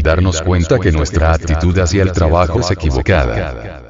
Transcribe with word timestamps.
y 0.00 0.02
darnos 0.02 0.40
cuenta 0.40 0.78
que 0.78 0.92
nuestra 0.92 1.34
actitud 1.34 1.78
hacia 1.78 2.02
el 2.02 2.12
trabajo 2.12 2.60
es 2.60 2.70
equivocada. 2.70 3.82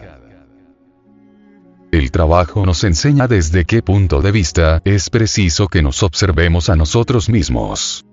El 1.92 2.10
trabajo 2.10 2.66
nos 2.66 2.82
enseña 2.82 3.28
desde 3.28 3.64
qué 3.64 3.80
punto 3.80 4.20
de 4.20 4.32
vista 4.32 4.82
es 4.84 5.08
preciso 5.08 5.68
que 5.68 5.82
nos 5.82 6.02
observemos 6.02 6.68
a 6.68 6.74
nosotros 6.74 7.28
mismos. 7.28 8.04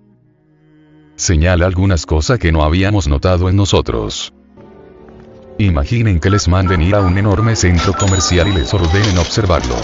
Señala 1.16 1.66
algunas 1.66 2.06
cosas 2.06 2.38
que 2.38 2.52
no 2.52 2.64
habíamos 2.64 3.08
notado 3.08 3.50
en 3.50 3.56
nosotros. 3.56 4.32
Imaginen 5.58 6.20
que 6.20 6.30
les 6.30 6.48
manden 6.48 6.84
ir 6.84 6.94
a 6.94 7.02
un 7.02 7.18
enorme 7.18 7.56
centro 7.56 7.94
comercial 7.94 8.48
y 8.48 8.54
les 8.54 8.72
ordenen 8.76 9.18
observarlo. 9.18 9.76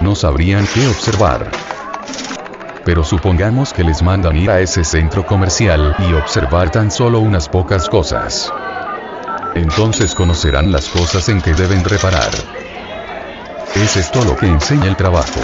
No 0.00 0.16
sabrían 0.16 0.66
qué 0.74 0.84
observar. 0.88 1.48
Pero 2.84 3.04
supongamos 3.04 3.72
que 3.72 3.84
les 3.84 4.02
mandan 4.02 4.36
ir 4.36 4.50
a 4.50 4.60
ese 4.60 4.84
centro 4.84 5.24
comercial 5.24 5.94
y 5.98 6.12
observar 6.14 6.70
tan 6.70 6.90
solo 6.90 7.20
unas 7.20 7.48
pocas 7.48 7.88
cosas. 7.88 8.52
Entonces 9.54 10.14
conocerán 10.14 10.72
las 10.72 10.88
cosas 10.88 11.28
en 11.28 11.40
que 11.40 11.54
deben 11.54 11.84
reparar. 11.84 12.30
Es 13.74 13.96
esto 13.96 14.24
lo 14.24 14.36
que 14.36 14.46
enseña 14.46 14.86
el 14.86 14.96
trabajo. 14.96 15.40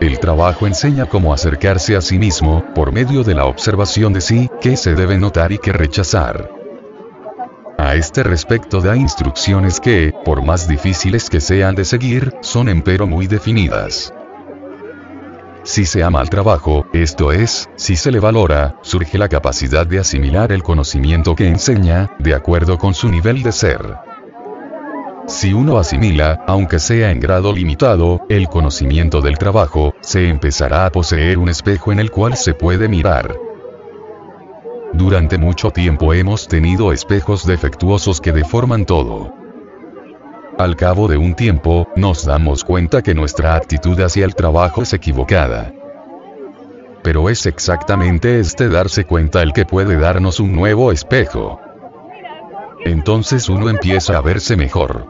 El 0.00 0.18
trabajo 0.18 0.66
enseña 0.66 1.06
cómo 1.06 1.32
acercarse 1.32 1.96
a 1.96 2.00
sí 2.00 2.18
mismo, 2.18 2.64
por 2.74 2.92
medio 2.92 3.24
de 3.24 3.34
la 3.34 3.46
observación 3.46 4.12
de 4.12 4.20
sí, 4.20 4.50
qué 4.60 4.76
se 4.76 4.94
debe 4.94 5.18
notar 5.18 5.52
y 5.52 5.58
qué 5.58 5.72
rechazar. 5.72 6.50
A 7.78 7.94
este 7.94 8.22
respecto 8.22 8.80
da 8.80 8.96
instrucciones 8.96 9.80
que, 9.80 10.12
por 10.24 10.44
más 10.44 10.68
difíciles 10.68 11.28
que 11.30 11.40
sean 11.40 11.74
de 11.74 11.84
seguir, 11.84 12.34
son 12.40 12.68
empero 12.68 13.06
muy 13.06 13.26
definidas. 13.26 14.12
Si 15.64 15.86
se 15.86 16.02
ama 16.02 16.20
al 16.20 16.28
trabajo, 16.28 16.86
esto 16.92 17.32
es, 17.32 17.70
si 17.76 17.96
se 17.96 18.10
le 18.10 18.20
valora, 18.20 18.76
surge 18.82 19.16
la 19.16 19.30
capacidad 19.30 19.86
de 19.86 19.98
asimilar 19.98 20.52
el 20.52 20.62
conocimiento 20.62 21.34
que 21.34 21.48
enseña, 21.48 22.10
de 22.18 22.34
acuerdo 22.34 22.76
con 22.76 22.92
su 22.92 23.08
nivel 23.08 23.42
de 23.42 23.50
ser. 23.50 23.96
Si 25.26 25.54
uno 25.54 25.78
asimila, 25.78 26.44
aunque 26.46 26.78
sea 26.78 27.10
en 27.10 27.18
grado 27.18 27.50
limitado, 27.50 28.26
el 28.28 28.48
conocimiento 28.48 29.22
del 29.22 29.38
trabajo, 29.38 29.94
se 30.02 30.28
empezará 30.28 30.84
a 30.84 30.92
poseer 30.92 31.38
un 31.38 31.48
espejo 31.48 31.92
en 31.92 31.98
el 31.98 32.10
cual 32.10 32.36
se 32.36 32.52
puede 32.52 32.86
mirar. 32.86 33.34
Durante 34.92 35.38
mucho 35.38 35.70
tiempo 35.70 36.12
hemos 36.12 36.46
tenido 36.46 36.92
espejos 36.92 37.46
defectuosos 37.46 38.20
que 38.20 38.32
deforman 38.32 38.84
todo. 38.84 39.43
Al 40.56 40.76
cabo 40.76 41.08
de 41.08 41.16
un 41.16 41.34
tiempo, 41.34 41.88
nos 41.96 42.24
damos 42.24 42.62
cuenta 42.62 43.02
que 43.02 43.12
nuestra 43.12 43.56
actitud 43.56 43.98
hacia 44.00 44.24
el 44.24 44.36
trabajo 44.36 44.82
es 44.82 44.92
equivocada. 44.92 45.72
Pero 47.02 47.28
es 47.28 47.46
exactamente 47.46 48.38
este 48.38 48.68
darse 48.68 49.04
cuenta 49.04 49.42
el 49.42 49.52
que 49.52 49.64
puede 49.64 49.98
darnos 49.98 50.38
un 50.38 50.52
nuevo 50.52 50.92
espejo. 50.92 51.60
Entonces 52.84 53.48
uno 53.48 53.68
empieza 53.68 54.16
a 54.16 54.20
verse 54.20 54.56
mejor. 54.56 55.06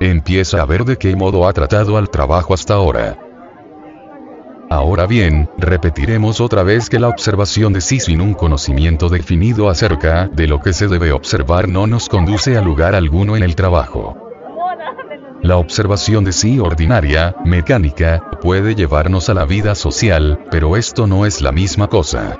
Empieza 0.00 0.60
a 0.60 0.66
ver 0.66 0.84
de 0.84 0.98
qué 0.98 1.16
modo 1.16 1.48
ha 1.48 1.52
tratado 1.54 1.96
al 1.96 2.10
trabajo 2.10 2.52
hasta 2.52 2.74
ahora. 2.74 3.16
Ahora 4.68 5.06
bien, 5.06 5.48
repetiremos 5.56 6.42
otra 6.42 6.62
vez 6.62 6.90
que 6.90 6.98
la 6.98 7.08
observación 7.08 7.72
de 7.72 7.80
sí 7.80 7.98
sin 7.98 8.20
un 8.20 8.34
conocimiento 8.34 9.08
definido 9.08 9.70
acerca 9.70 10.28
de 10.28 10.46
lo 10.48 10.60
que 10.60 10.74
se 10.74 10.86
debe 10.86 11.12
observar 11.12 11.66
no 11.66 11.86
nos 11.86 12.10
conduce 12.10 12.58
a 12.58 12.60
lugar 12.60 12.94
alguno 12.94 13.36
en 13.36 13.42
el 13.42 13.54
trabajo. 13.54 14.23
La 15.44 15.58
observación 15.58 16.24
de 16.24 16.32
sí 16.32 16.58
ordinaria, 16.58 17.36
mecánica, 17.44 18.30
puede 18.40 18.74
llevarnos 18.74 19.28
a 19.28 19.34
la 19.34 19.44
vida 19.44 19.74
social, 19.74 20.42
pero 20.50 20.74
esto 20.74 21.06
no 21.06 21.26
es 21.26 21.42
la 21.42 21.52
misma 21.52 21.86
cosa. 21.86 22.38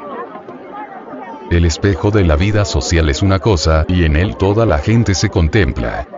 El 1.51 1.67
espejo 1.67 2.11
de 2.11 2.25
la 2.25 2.37
vida 2.37 2.65
social 2.65 3.11
es 3.11 3.21
una 3.21 3.41
cosa 3.41 3.85
y 3.89 4.07
en 4.07 4.17
él 4.17 4.39
toda 4.39 4.65
la 4.65 4.79
gente 4.79 5.15
se 5.15 5.29
contempla. 5.29 6.09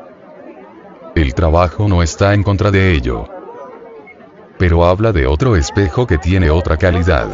El 1.17 1.35
trabajo 1.35 1.89
no 1.89 2.05
está 2.05 2.35
en 2.35 2.45
contra 2.45 2.71
de 2.71 2.93
ello. 2.93 3.29
Pero 4.57 4.85
habla 4.85 5.11
de 5.11 5.27
otro 5.27 5.57
espejo 5.57 6.07
que 6.07 6.19
tiene 6.19 6.51
otra 6.51 6.77
calidad. 6.77 7.27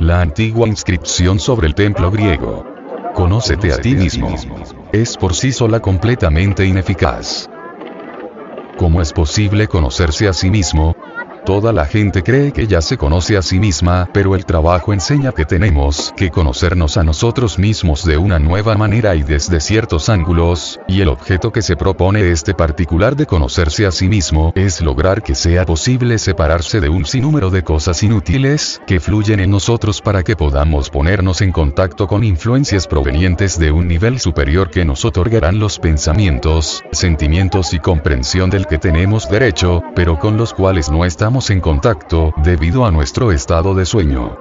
La 0.00 0.20
antigua 0.20 0.66
inscripción 0.66 1.38
sobre 1.38 1.68
el 1.68 1.76
templo 1.76 2.10
griego. 2.10 2.66
Conócete 3.14 3.72
a 3.72 3.76
ti 3.76 3.94
mismo. 3.94 4.34
Es 4.90 5.16
por 5.16 5.32
sí 5.32 5.52
sola 5.52 5.78
completamente 5.78 6.66
ineficaz. 6.66 7.48
¿Cómo 8.80 9.02
es 9.02 9.12
posible 9.12 9.68
conocerse 9.68 10.26
a 10.26 10.32
sí 10.32 10.48
mismo? 10.48 10.96
Toda 11.44 11.72
la 11.72 11.86
gente 11.86 12.22
cree 12.22 12.52
que 12.52 12.66
ya 12.66 12.82
se 12.82 12.98
conoce 12.98 13.36
a 13.36 13.42
sí 13.42 13.58
misma, 13.58 14.10
pero 14.12 14.34
el 14.34 14.44
trabajo 14.44 14.92
enseña 14.92 15.32
que 15.32 15.46
tenemos 15.46 16.12
que 16.14 16.30
conocernos 16.30 16.98
a 16.98 17.02
nosotros 17.02 17.58
mismos 17.58 18.04
de 18.04 18.18
una 18.18 18.38
nueva 18.38 18.76
manera 18.76 19.14
y 19.14 19.22
desde 19.22 19.58
ciertos 19.60 20.10
ángulos, 20.10 20.78
y 20.86 21.00
el 21.00 21.08
objeto 21.08 21.50
que 21.50 21.62
se 21.62 21.76
propone 21.76 22.30
este 22.30 22.52
particular 22.52 23.16
de 23.16 23.26
conocerse 23.26 23.86
a 23.86 23.90
sí 23.90 24.06
mismo 24.06 24.52
es 24.54 24.82
lograr 24.82 25.22
que 25.22 25.34
sea 25.34 25.64
posible 25.64 26.18
separarse 26.18 26.78
de 26.78 26.90
un 26.90 27.06
sinnúmero 27.06 27.48
de 27.50 27.64
cosas 27.64 28.02
inútiles 28.02 28.80
que 28.86 29.00
fluyen 29.00 29.40
en 29.40 29.50
nosotros 29.50 30.02
para 30.02 30.22
que 30.22 30.36
podamos 30.36 30.90
ponernos 30.90 31.40
en 31.40 31.52
contacto 31.52 32.06
con 32.06 32.22
influencias 32.22 32.86
provenientes 32.86 33.58
de 33.58 33.72
un 33.72 33.88
nivel 33.88 34.20
superior 34.20 34.70
que 34.70 34.84
nos 34.84 35.06
otorgarán 35.06 35.58
los 35.58 35.78
pensamientos, 35.78 36.84
sentimientos 36.92 37.72
y 37.72 37.78
comprensión 37.78 38.50
del 38.50 38.66
que 38.66 38.78
tenemos 38.78 39.28
derecho, 39.30 39.82
pero 39.94 40.18
con 40.18 40.36
los 40.36 40.52
cuales 40.52 40.90
no 40.90 41.04
estamos 41.04 41.29
en 41.30 41.60
contacto, 41.60 42.34
debido 42.42 42.84
a 42.84 42.90
nuestro 42.90 43.30
estado 43.30 43.72
de 43.72 43.86
sueño. 43.86 44.36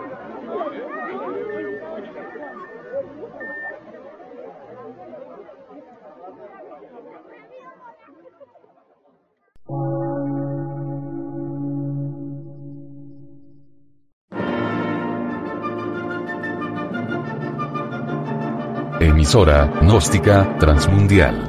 Emisora, 18.99 19.71
gnóstica, 19.81 20.57
transmundial 20.57 21.48